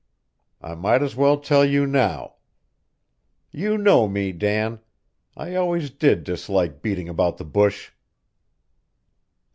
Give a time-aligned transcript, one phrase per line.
[0.63, 2.37] I might as well tell you now.
[3.51, 4.79] You know me, Dan.
[5.37, 7.91] I always did dislike beating about the bush."